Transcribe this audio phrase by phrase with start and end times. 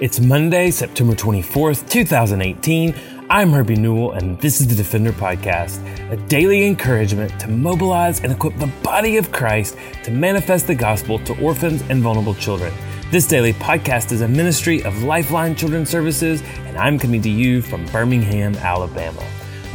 [0.00, 2.92] It's Monday, September 24th, 2018.
[3.30, 5.80] I'm Herbie Newell, and this is the Defender Podcast,
[6.10, 11.20] a daily encouragement to mobilize and equip the body of Christ to manifest the gospel
[11.20, 12.74] to orphans and vulnerable children.
[13.12, 17.62] This daily podcast is a ministry of Lifeline Children's Services, and I'm coming to you
[17.62, 19.24] from Birmingham, Alabama.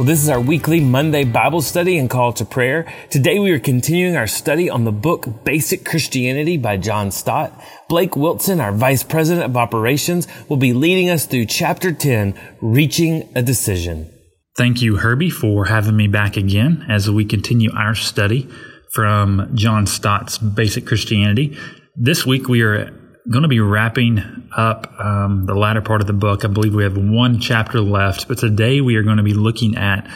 [0.00, 2.90] Well, this is our weekly Monday Bible study and call to prayer.
[3.10, 7.52] Today we are continuing our study on the book Basic Christianity by John Stott.
[7.86, 13.28] Blake Wilson, our Vice President of Operations, will be leading us through chapter 10, Reaching
[13.34, 14.10] a Decision.
[14.56, 18.48] Thank you, Herbie, for having me back again as we continue our study
[18.94, 21.58] from John Stott's Basic Christianity.
[21.94, 22.90] This week we are
[23.28, 26.44] going to be wrapping up um, the latter part of the book.
[26.44, 29.76] I believe we have one chapter left, but today we are going to be looking
[29.76, 30.10] at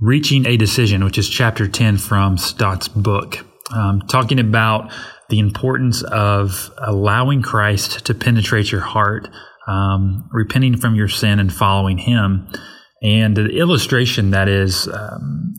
[0.00, 3.38] reaching a decision, which is chapter 10 from Stott's book,
[3.74, 4.92] um, talking about
[5.28, 9.28] the importance of allowing Christ to penetrate your heart,
[9.66, 12.48] um, repenting from your sin and following Him.
[13.02, 15.54] And the illustration that is um,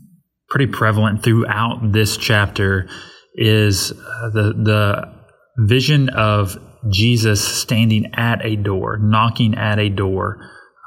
[0.48, 2.88] pretty prevalent throughout this chapter
[3.34, 5.15] is uh, the the
[5.58, 6.58] vision of
[6.90, 10.38] Jesus standing at a door, knocking at a door,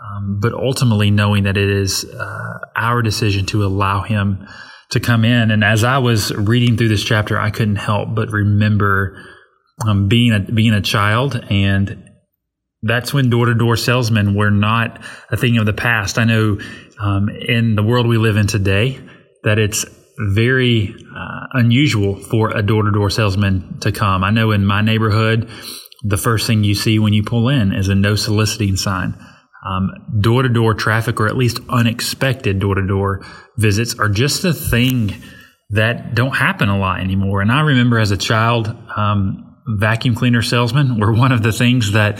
[0.02, 4.48] um, but ultimately knowing that it is uh, our decision to allow Him
[4.92, 5.52] to come in.
[5.52, 9.24] And as I was reading through this chapter, I couldn't help but remember
[9.88, 12.10] um, being a being a child, and
[12.82, 16.18] that's when door to door salesmen were not a thing of the past.
[16.18, 16.60] I know
[17.00, 19.00] um, in the world we live in today
[19.44, 19.86] that it's
[20.20, 24.24] very uh, unusual for a door to door salesman to come.
[24.24, 25.50] I know in my neighborhood,
[26.04, 29.18] the first thing you see when you pull in is a no soliciting sign.
[30.20, 33.26] Door to door traffic, or at least unexpected door to door
[33.58, 35.14] visits, are just a thing
[35.70, 37.42] that don't happen a lot anymore.
[37.42, 41.92] And I remember as a child, um, vacuum cleaner salesmen were one of the things
[41.92, 42.20] that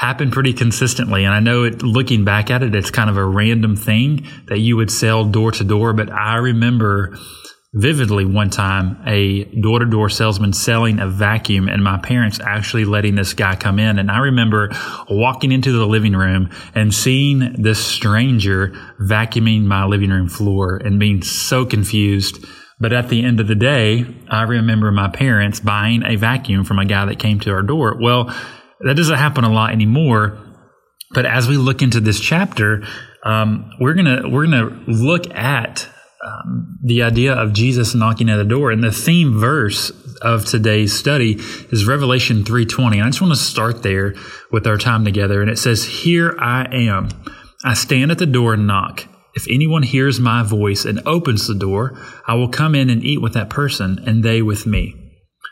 [0.00, 1.26] happened pretty consistently.
[1.26, 4.58] And I know it, looking back at it, it's kind of a random thing that
[4.58, 5.92] you would sell door to door.
[5.92, 7.18] But I remember
[7.74, 12.86] vividly one time a door to door salesman selling a vacuum and my parents actually
[12.86, 13.98] letting this guy come in.
[13.98, 14.70] And I remember
[15.10, 20.98] walking into the living room and seeing this stranger vacuuming my living room floor and
[20.98, 22.42] being so confused.
[22.80, 26.78] But at the end of the day, I remember my parents buying a vacuum from
[26.78, 27.98] a guy that came to our door.
[28.00, 28.34] Well,
[28.80, 30.38] that doesn't happen a lot anymore.
[31.12, 32.84] But as we look into this chapter,
[33.24, 35.88] um, we're gonna we're gonna look at
[36.24, 38.70] um, the idea of Jesus knocking at the door.
[38.70, 39.90] And the theme verse
[40.22, 41.36] of today's study
[41.70, 42.98] is Revelation 3:20.
[42.98, 44.14] And I just want to start there
[44.52, 45.42] with our time together.
[45.42, 47.08] And it says, "Here I am.
[47.64, 49.06] I stand at the door and knock.
[49.34, 53.20] If anyone hears my voice and opens the door, I will come in and eat
[53.20, 54.99] with that person and they with me."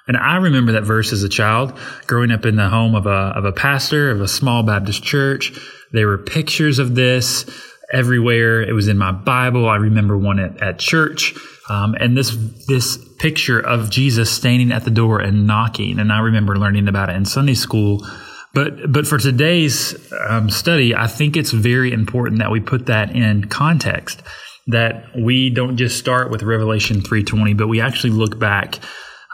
[0.08, 3.10] And I remember that verse as a child, growing up in the home of a,
[3.36, 5.52] of a pastor of a small Baptist church.
[5.92, 7.44] There were pictures of this
[7.92, 8.62] everywhere.
[8.62, 9.68] It was in my Bible.
[9.68, 11.34] I remember one at, at church.
[11.70, 12.34] Um, and this
[12.66, 17.10] this picture of Jesus standing at the door and knocking, and I remember learning about
[17.10, 18.06] it in Sunday school.
[18.54, 19.94] But but for today's
[20.30, 24.22] um, study, I think it's very important that we put that in context.
[24.68, 28.78] That we don't just start with Revelation three twenty, but we actually look back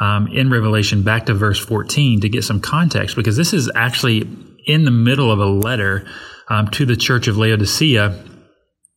[0.01, 4.29] um, in Revelation back to verse fourteen to get some context, because this is actually
[4.67, 6.07] in the middle of a letter
[6.49, 8.19] um, to the church of Laodicea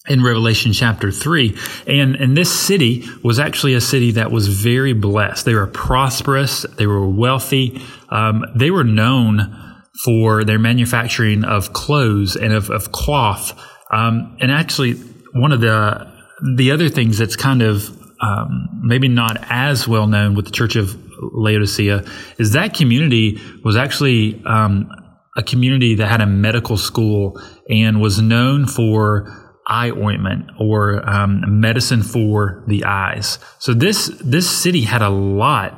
[0.07, 1.57] in Revelation chapter 3.
[1.85, 5.45] And, and this city was actually a city that was very blessed.
[5.45, 12.35] They were prosperous, they were wealthy, um, they were known for their manufacturing of clothes
[12.35, 13.59] and of, of cloth.
[13.91, 14.93] Um, and actually,
[15.33, 16.15] one of the
[16.55, 20.75] the other things that's kind of um, maybe not as well known with the Church
[20.75, 22.03] of Laodicea
[22.37, 24.89] is that community was actually um,
[25.35, 27.39] a community that had a medical school
[27.69, 29.31] and was known for
[29.67, 33.39] eye ointment or um, medicine for the eyes.
[33.59, 35.73] So this this city had a lot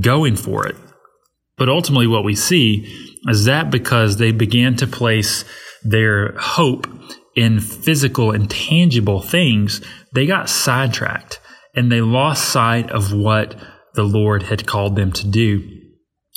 [0.00, 0.76] going for it.
[1.58, 5.44] But ultimately, what we see is that because they began to place
[5.82, 6.86] their hope
[7.36, 9.80] in physical and tangible things,
[10.14, 11.40] they got sidetracked
[11.74, 13.54] and they lost sight of what
[13.94, 15.68] the Lord had called them to do.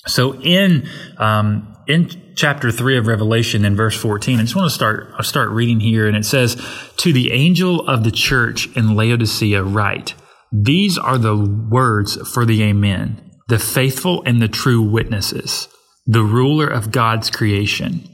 [0.08, 0.88] So in
[1.18, 4.40] um, in chapter 3 of Revelation in verse 14.
[4.40, 6.56] I just want to start I'll start reading here and it says,
[6.98, 10.14] "To the angel of the church in Laodicea write,
[10.52, 15.68] these are the words for the amen, the faithful and the true witnesses,
[16.06, 18.08] the ruler of God's creation.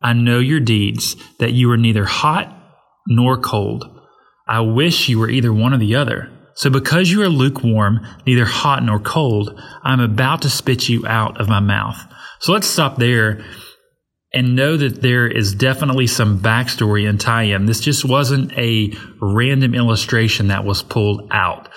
[0.00, 2.54] I know your deeds, that you are neither hot
[3.08, 3.84] nor cold.
[4.46, 6.30] I wish you were either one or the other.
[6.58, 11.06] So because you are lukewarm, neither hot nor cold, I am about to spit you
[11.06, 11.96] out of my mouth."
[12.40, 13.44] So let's stop there
[14.34, 17.66] and know that there is definitely some backstory and tie-in.
[17.66, 21.68] This just wasn't a random illustration that was pulled out.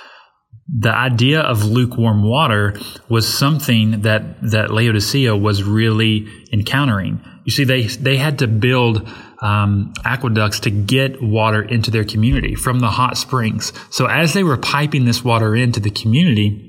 [0.68, 2.76] The idea of lukewarm water
[3.08, 7.22] was something that, that Laodicea was really encountering.
[7.46, 9.08] You see, they, they had to build
[9.42, 13.74] um, aqueducts to get water into their community from the hot springs.
[13.90, 16.68] So as they were piping this water into the community,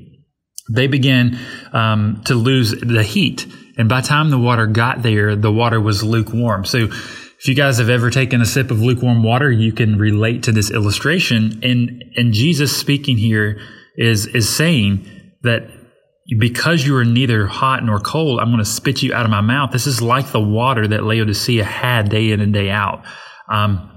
[0.72, 1.38] they began
[1.72, 3.46] um, to lose the heat
[3.76, 6.64] and by the time the water got there, the water was lukewarm.
[6.64, 10.42] So if you guys have ever taken a sip of lukewarm water, you can relate
[10.44, 11.60] to this illustration.
[11.62, 13.60] And, and Jesus speaking here
[13.96, 15.08] is, is saying
[15.42, 15.68] that
[16.38, 19.40] because you are neither hot nor cold, I'm going to spit you out of my
[19.40, 19.72] mouth.
[19.72, 23.04] This is like the water that Laodicea had day in and day out.
[23.48, 23.90] Um,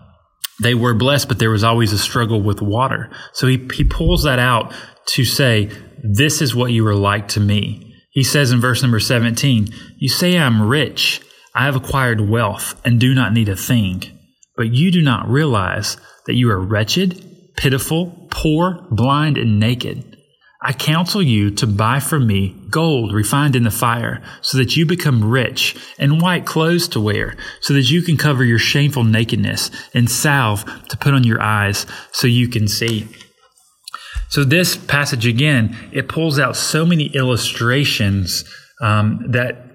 [0.62, 3.12] they were blessed, but there was always a struggle with water.
[3.34, 4.74] So he, he pulls that out
[5.08, 5.70] to say,
[6.04, 7.94] this is what you are like to me.
[8.12, 9.68] He says in verse number 17,
[9.98, 11.22] You say I am rich,
[11.54, 14.04] I have acquired wealth, and do not need a thing.
[14.56, 20.14] But you do not realize that you are wretched, pitiful, poor, blind, and naked.
[20.67, 24.83] I counsel you to buy from me gold refined in the fire, so that you
[24.88, 29.69] become rich, and white clothes to wear, so that you can cover your shameful nakedness,
[29.94, 33.07] and salve to put on your eyes, so you can see.
[34.29, 38.44] So this passage again, it pulls out so many illustrations
[38.81, 39.67] um, that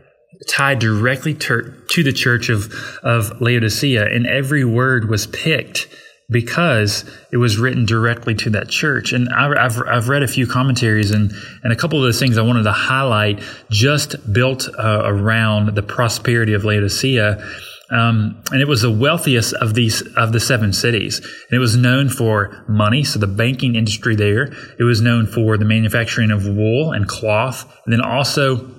[0.48, 5.87] tie directly to, to the church of, of Laodicea, and every word was picked
[6.31, 9.12] because it was written directly to that church.
[9.12, 11.32] And I've, I've read a few commentaries, and,
[11.62, 15.82] and a couple of the things I wanted to highlight just built uh, around the
[15.82, 17.44] prosperity of Laodicea
[17.91, 21.19] um, and it was the wealthiest of these of the seven cities.
[21.19, 24.44] And it was known for money, so the banking industry there.
[24.79, 28.71] It was known for the manufacturing of wool and cloth, and then also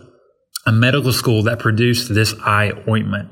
[0.65, 3.29] a medical school that produced this eye ointment.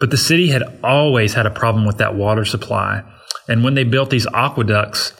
[0.00, 3.02] But the city had always had a problem with that water supply.
[3.48, 5.12] And when they built these aqueducts,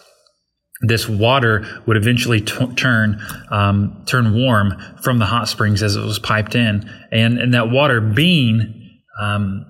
[0.81, 3.21] this water would eventually t- turn
[3.51, 7.71] um, turn warm from the hot springs as it was piped in, and and that
[7.71, 9.65] water being um,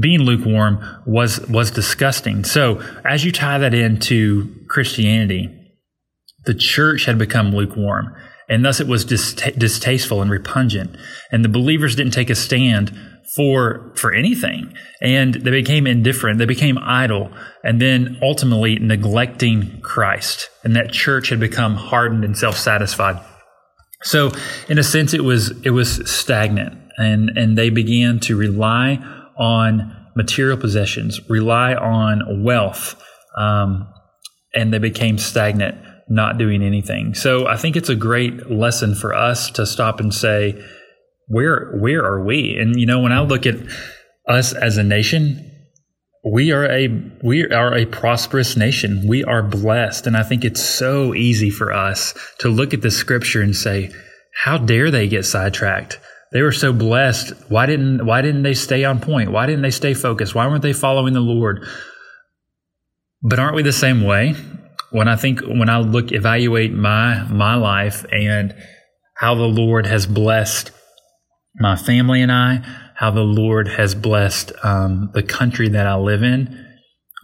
[0.00, 2.44] being lukewarm was was disgusting.
[2.44, 5.50] So as you tie that into Christianity,
[6.46, 8.14] the church had become lukewarm,
[8.48, 10.96] and thus it was distasteful and repugnant.
[11.30, 12.98] And the believers didn't take a stand
[13.34, 16.38] for for anything, and they became indifferent.
[16.38, 17.30] They became idle,
[17.64, 20.48] and then ultimately neglecting Christ.
[20.64, 23.22] And that church had become hardened and self satisfied.
[24.02, 24.30] So,
[24.68, 28.98] in a sense, it was it was stagnant, and and they began to rely
[29.38, 33.00] on material possessions, rely on wealth,
[33.36, 33.86] um,
[34.54, 35.76] and they became stagnant,
[36.08, 37.14] not doing anything.
[37.14, 40.62] So I think it's a great lesson for us to stop and say,
[41.28, 42.56] where where are we?
[42.56, 43.56] And you know, when I look at
[44.28, 45.50] us as a nation,
[46.24, 46.88] we are a
[47.22, 49.06] we are a prosperous nation.
[49.06, 52.90] We are blessed, and I think it's so easy for us to look at the
[52.90, 53.92] scripture and say,
[54.42, 56.00] "How dare they get sidetracked?
[56.32, 57.32] They were so blessed.
[57.48, 59.30] Why didn't why didn't they stay on point?
[59.30, 60.34] Why didn't they stay focused?
[60.34, 61.66] Why weren't they following the Lord?
[63.22, 64.34] But aren't we the same way?
[64.90, 68.54] When I think when I look evaluate my my life and
[69.16, 70.70] how the Lord has blessed
[71.58, 72.62] my family and I,
[72.94, 76.66] how the Lord has blessed um, the country that I live in,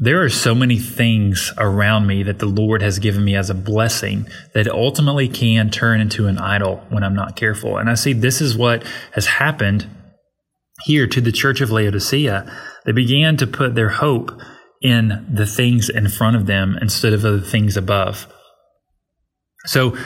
[0.01, 3.55] there are so many things around me that the Lord has given me as a
[3.55, 7.77] blessing that ultimately can turn into an idol when I'm not careful.
[7.77, 9.87] And I see this is what has happened
[10.85, 12.53] here to the church of Laodicea.
[12.85, 14.33] They began to put their hope
[14.81, 18.27] in the things in front of them instead of the things above.
[19.67, 19.97] So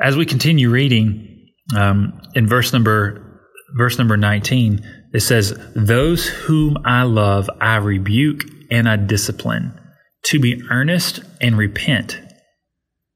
[0.00, 3.31] as we continue reading um, in verse number
[3.76, 9.78] verse number 19, it says, Those whom I love, I rebuke and I discipline,
[10.24, 12.20] to be earnest and repent.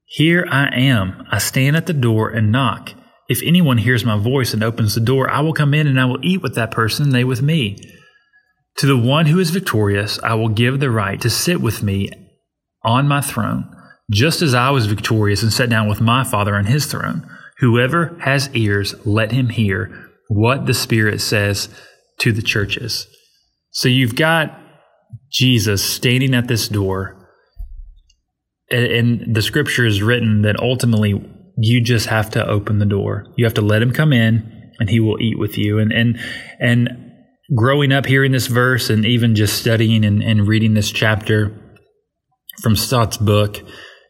[0.05, 1.25] Here I am.
[1.31, 2.93] I stand at the door and knock.
[3.29, 6.05] If anyone hears my voice and opens the door, I will come in and I
[6.05, 7.77] will eat with that person and they with me.
[8.77, 12.09] To the one who is victorious, I will give the right to sit with me
[12.83, 13.69] on my throne,
[14.11, 17.29] just as I was victorious and sat down with my Father on his throne.
[17.57, 21.69] Whoever has ears, let him hear what the Spirit says
[22.19, 23.07] to the churches.
[23.71, 24.59] So you've got
[25.31, 27.15] Jesus standing at this door,
[28.69, 31.13] and the scripture is written that ultimately
[31.57, 33.25] you just have to open the door.
[33.37, 35.79] You have to let him come in, and he will eat with you.
[35.79, 36.19] And and
[36.59, 36.89] and
[37.55, 41.55] growing up hearing this verse, and even just studying and, and reading this chapter
[42.61, 43.61] from Stott's book,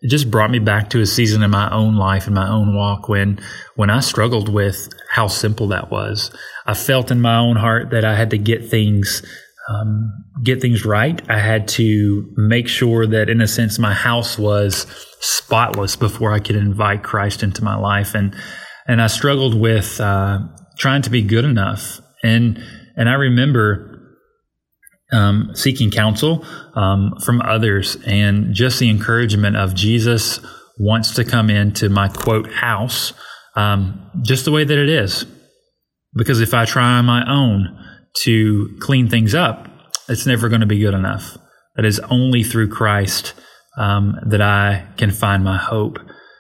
[0.08, 2.74] it just brought me back to a season in my own life in my own
[2.74, 3.42] walk when
[3.76, 6.32] when I struggled with how simple that was.
[6.66, 9.22] I felt in my own heart that I had to get things
[9.68, 11.22] um, get things right.
[11.30, 14.88] I had to make sure that, in a sense, my house was
[15.20, 18.34] spotless before I could invite Christ into my life, and
[18.88, 20.40] and I struggled with uh,
[20.78, 22.00] trying to be good enough.
[22.24, 22.64] And
[22.96, 23.97] and I remember
[25.12, 26.46] um, seeking counsel
[26.76, 30.40] um, from others and just the encouragement of Jesus
[30.78, 33.14] wants to come into my quote house
[33.56, 35.26] um, just the way that it is.
[36.16, 37.78] Because if I try on my own
[38.22, 39.68] to clean things up,
[40.08, 41.38] it's never going to be good enough.
[41.76, 43.34] That is only through Christ
[43.78, 46.00] um, that I can find my hope.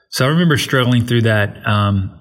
[0.09, 2.19] So I remember struggling through that um,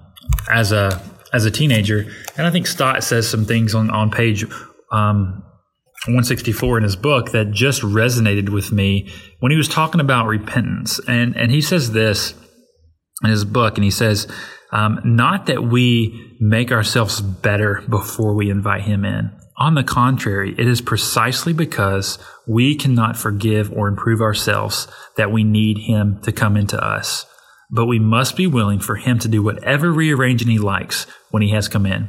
[0.51, 1.01] as a
[1.33, 2.05] as a teenager,
[2.37, 4.45] and I think Stott says some things on on page
[4.91, 5.43] um,
[6.05, 10.99] 164 in his book that just resonated with me when he was talking about repentance.
[11.07, 12.33] And, and he says this
[13.23, 14.27] in his book, and he says,
[14.71, 19.31] um, not that we make ourselves better before we invite him in.
[19.59, 25.43] On the contrary, it is precisely because we cannot forgive or improve ourselves that we
[25.43, 27.25] need him to come into us.
[27.71, 31.51] But we must be willing for him to do whatever rearranging he likes when he
[31.51, 32.07] has come in.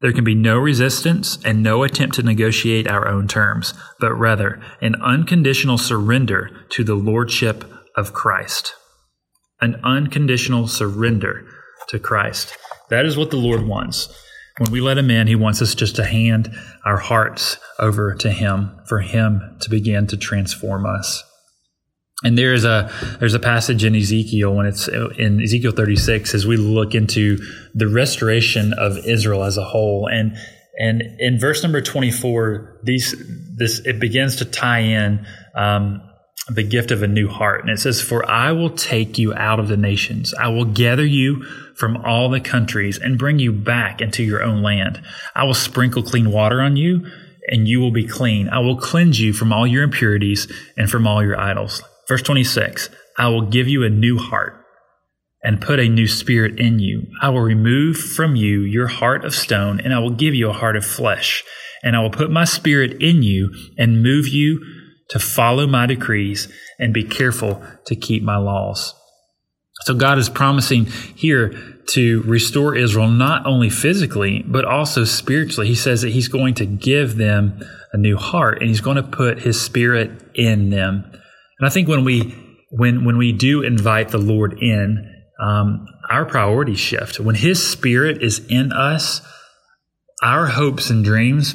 [0.00, 4.60] There can be no resistance and no attempt to negotiate our own terms, but rather
[4.80, 7.64] an unconditional surrender to the Lordship
[7.96, 8.74] of Christ.
[9.60, 11.44] An unconditional surrender
[11.88, 12.56] to Christ.
[12.90, 14.08] That is what the Lord wants.
[14.58, 18.30] When we let Him in, He wants us just to hand our hearts over to
[18.30, 21.24] Him for Him to begin to transform us.
[22.24, 26.56] And there's a there's a passage in Ezekiel when it's in Ezekiel 36 as we
[26.56, 27.38] look into
[27.74, 30.08] the restoration of Israel as a whole.
[30.10, 30.36] And
[30.80, 33.14] and in verse number 24 these
[33.56, 36.02] this it begins to tie in um,
[36.48, 37.60] the gift of a new heart.
[37.60, 40.34] And it says for I will take you out of the nations.
[40.34, 41.44] I will gather you
[41.76, 45.00] from all the countries and bring you back into your own land.
[45.36, 47.06] I will sprinkle clean water on you
[47.46, 48.48] and you will be clean.
[48.48, 52.88] I will cleanse you from all your impurities and from all your idols Verse 26
[53.16, 54.64] I will give you a new heart
[55.42, 57.06] and put a new spirit in you.
[57.22, 60.54] I will remove from you your heart of stone, and I will give you a
[60.54, 61.44] heart of flesh.
[61.82, 64.60] And I will put my spirit in you and move you
[65.10, 68.94] to follow my decrees and be careful to keep my laws.
[69.82, 71.54] So God is promising here
[71.90, 75.68] to restore Israel not only physically, but also spiritually.
[75.68, 77.60] He says that He's going to give them
[77.92, 81.12] a new heart and He's going to put His spirit in them.
[81.58, 82.34] And I think when we
[82.70, 87.20] when when we do invite the Lord in, um, our priorities shift.
[87.20, 89.20] When His Spirit is in us,
[90.22, 91.54] our hopes and dreams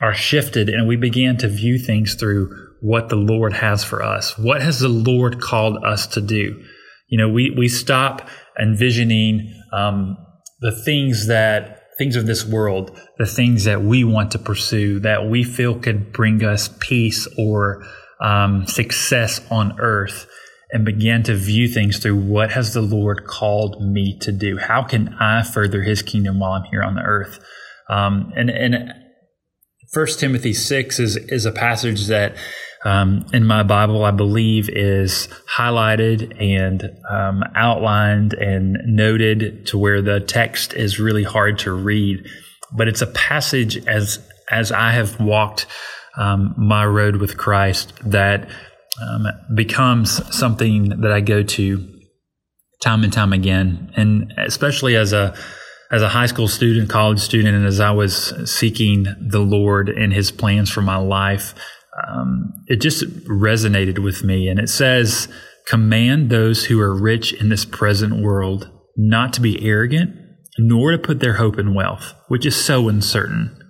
[0.00, 4.38] are shifted, and we begin to view things through what the Lord has for us.
[4.38, 6.62] What has the Lord called us to do?
[7.08, 8.28] You know, we we stop
[8.60, 10.16] envisioning um,
[10.60, 15.28] the things that things of this world, the things that we want to pursue, that
[15.28, 17.86] we feel could bring us peace or
[18.20, 20.26] um, success on earth
[20.72, 24.58] and began to view things through what has the Lord called me to do?
[24.58, 27.38] How can I further His kingdom while I'm here on the earth?
[27.88, 28.92] Um, and and
[29.92, 32.36] First Timothy six is is a passage that
[32.84, 40.02] um, in my Bible I believe is highlighted and um, outlined and noted to where
[40.02, 42.26] the text is really hard to read,
[42.76, 44.18] but it's a passage as
[44.50, 45.66] as I have walked
[46.16, 48.48] um, my road with Christ that
[49.02, 51.96] um, becomes something that I go to
[52.80, 55.34] time and time again, and especially as a
[55.90, 60.12] as a high school student, college student, and as I was seeking the Lord and
[60.12, 61.54] His plans for my life,
[62.08, 64.48] um, it just resonated with me.
[64.48, 65.28] And it says,
[65.66, 70.16] "Command those who are rich in this present world not to be arrogant,
[70.58, 73.65] nor to put their hope in wealth, which is so uncertain."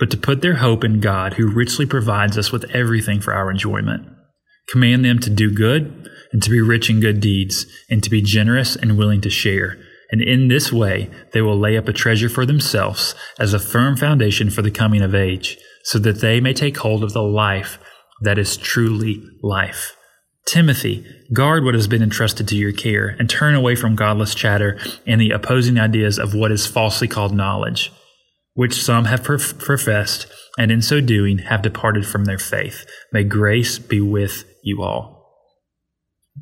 [0.00, 3.50] But to put their hope in God, who richly provides us with everything for our
[3.50, 4.08] enjoyment.
[4.68, 8.22] Command them to do good and to be rich in good deeds, and to be
[8.22, 9.76] generous and willing to share.
[10.12, 13.96] And in this way, they will lay up a treasure for themselves as a firm
[13.96, 17.78] foundation for the coming of age, so that they may take hold of the life
[18.22, 19.96] that is truly life.
[20.46, 24.78] Timothy, guard what has been entrusted to your care, and turn away from godless chatter
[25.06, 27.92] and the opposing ideas of what is falsely called knowledge
[28.54, 30.26] which some have professed,
[30.58, 32.84] and in so doing have departed from their faith.
[33.12, 35.20] May grace be with you all.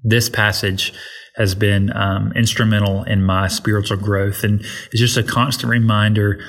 [0.03, 0.93] This passage
[1.37, 6.41] has been um, instrumental in my spiritual growth, and it's just a constant reminder.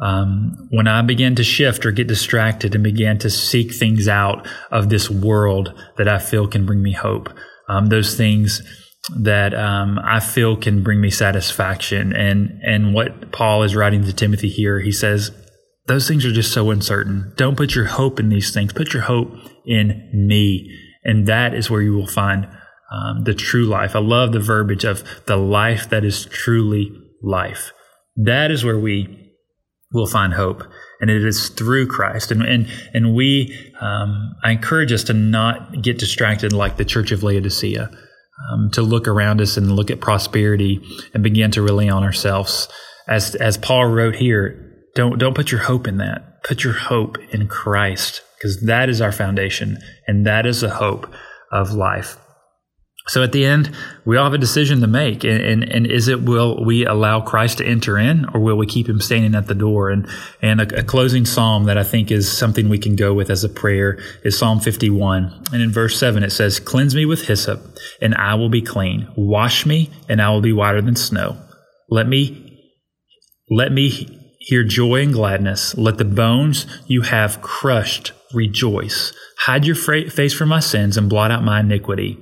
[0.00, 4.48] Um, when I began to shift or get distracted and began to seek things out
[4.70, 7.28] of this world that I feel can bring me hope,
[7.68, 8.62] um, those things
[9.16, 12.14] that um, I feel can bring me satisfaction.
[12.14, 15.30] And and what Paul is writing to Timothy here, he says,
[15.86, 17.32] those things are just so uncertain.
[17.36, 18.72] Don't put your hope in these things.
[18.72, 19.32] Put your hope
[19.66, 20.70] in me,
[21.04, 22.46] and that is where you will find
[22.92, 23.96] um, the true life.
[23.96, 26.92] I love the verbiage of the life that is truly
[27.22, 27.72] life.
[28.16, 29.18] That is where we
[29.92, 30.64] will find hope
[31.02, 32.30] and it is through Christ.
[32.30, 37.10] And and and we, um, I encourage us to not get distracted like the Church
[37.10, 37.90] of Laodicea,
[38.50, 40.80] um, to look around us and look at prosperity
[41.14, 42.68] and begin to rely on ourselves.
[43.08, 46.42] As as Paul wrote here, don't don't put your hope in that.
[46.44, 51.12] Put your hope in Christ because that is our foundation and that is the hope
[51.50, 52.16] of life.
[53.08, 55.24] So at the end, we all have a decision to make.
[55.24, 58.66] And, and, and, is it, will we allow Christ to enter in or will we
[58.66, 59.90] keep him standing at the door?
[59.90, 60.08] And,
[60.40, 63.42] and a, a, closing psalm that I think is something we can go with as
[63.42, 65.46] a prayer is Psalm 51.
[65.52, 69.08] And in verse 7, it says, Cleanse me with hyssop and I will be clean.
[69.16, 71.36] Wash me and I will be whiter than snow.
[71.90, 72.60] Let me,
[73.50, 75.76] let me hear joy and gladness.
[75.76, 79.12] Let the bones you have crushed rejoice.
[79.40, 82.16] Hide your face from my sins and blot out my iniquity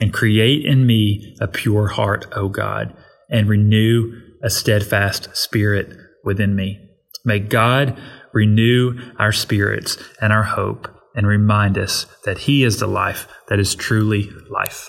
[0.00, 2.96] and create in me a pure heart, O God,
[3.28, 6.80] and renew a steadfast spirit within me.
[7.24, 8.00] May God
[8.32, 13.58] renew our spirits and our hope and remind us that He is the life that
[13.58, 14.88] is truly life.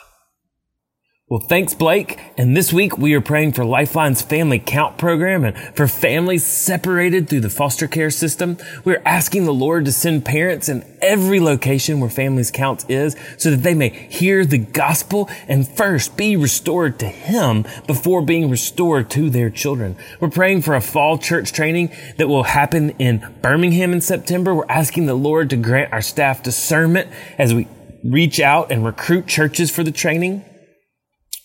[1.31, 2.19] Well, thanks, Blake.
[2.37, 7.29] And this week we are praying for Lifeline's Family Count program and for families separated
[7.29, 8.57] through the foster care system.
[8.83, 13.49] We're asking the Lord to send parents in every location where Families Count is so
[13.49, 19.09] that they may hear the gospel and first be restored to Him before being restored
[19.11, 19.95] to their children.
[20.19, 24.53] We're praying for a fall church training that will happen in Birmingham in September.
[24.53, 27.07] We're asking the Lord to grant our staff discernment
[27.37, 27.69] as we
[28.03, 30.43] reach out and recruit churches for the training.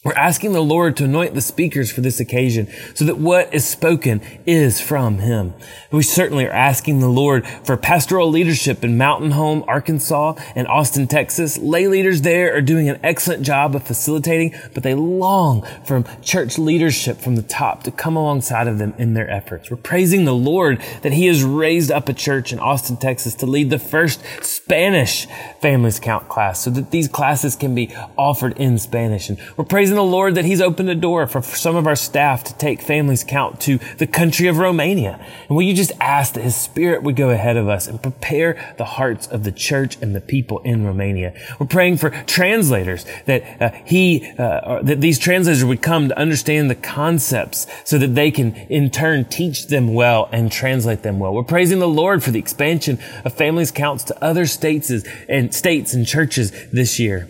[0.06, 3.66] We're asking the Lord to anoint the speakers for this occasion so that what is
[3.66, 5.52] spoken is from Him.
[5.90, 11.08] We certainly are asking the Lord for pastoral leadership in Mountain Home, Arkansas and Austin,
[11.08, 11.58] Texas.
[11.58, 16.56] Lay leaders there are doing an excellent job of facilitating, but they long for church
[16.56, 19.72] leadership from the top to come alongside of them in their efforts.
[19.72, 23.46] We're praising the Lord that He has raised up a church in Austin, Texas to
[23.46, 25.26] lead the first Spanish
[25.60, 29.28] Families Count class so that these classes can be offered in Spanish.
[29.28, 32.44] And we're praising the Lord that He's opened a door for some of our staff
[32.44, 35.18] to take families count to the country of Romania.
[35.48, 38.74] And will you just ask that His Spirit would go ahead of us and prepare
[38.78, 41.34] the hearts of the church and the people in Romania?
[41.58, 46.70] We're praying for translators that uh, He, uh, that these translators would come to understand
[46.70, 51.34] the concepts so that they can in turn teach them well and translate them well.
[51.34, 54.90] We're praising the Lord for the expansion of families counts to other states
[55.28, 57.28] and states and churches this year.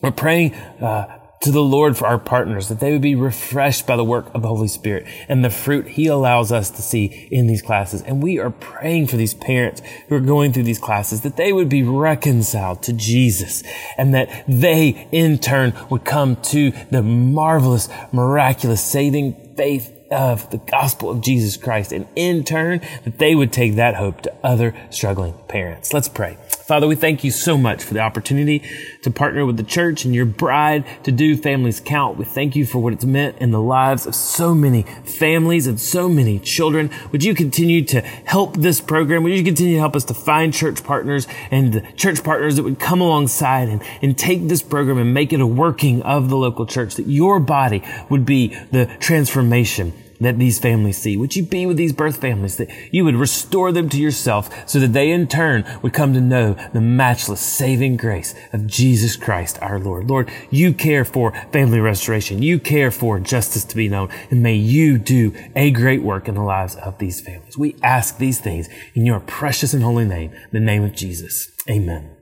[0.00, 3.96] We're praying uh, to the Lord for our partners, that they would be refreshed by
[3.96, 7.46] the work of the Holy Spirit and the fruit He allows us to see in
[7.46, 8.02] these classes.
[8.02, 11.52] And we are praying for these parents who are going through these classes, that they
[11.52, 13.62] would be reconciled to Jesus
[13.98, 20.58] and that they in turn would come to the marvelous, miraculous, saving faith of the
[20.58, 21.90] gospel of Jesus Christ.
[21.90, 25.92] And in turn, that they would take that hope to other struggling parents.
[25.92, 26.36] Let's pray.
[26.72, 28.62] Father, we thank you so much for the opportunity
[29.02, 32.16] to partner with the church and your bride to do Families Count.
[32.16, 35.78] We thank you for what it's meant in the lives of so many families and
[35.78, 36.90] so many children.
[37.10, 39.22] Would you continue to help this program?
[39.22, 42.62] Would you continue to help us to find church partners and the church partners that
[42.62, 46.38] would come alongside and, and take this program and make it a working of the
[46.38, 51.16] local church, that your body would be the transformation that these families see?
[51.16, 54.78] Would you be with these birth families that you would restore them to yourself so
[54.80, 59.58] that they in turn would come to know the matchless saving grace of Jesus Christ
[59.60, 60.08] our Lord?
[60.08, 62.42] Lord, you care for family restoration.
[62.42, 66.34] You care for justice to be known and may you do a great work in
[66.34, 67.58] the lives of these families.
[67.58, 71.50] We ask these things in your precious and holy name, the name of Jesus.
[71.68, 72.21] Amen.